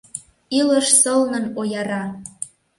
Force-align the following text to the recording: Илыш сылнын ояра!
Илыш 0.57 0.87
сылнын 1.01 1.45
ояра! 1.59 2.03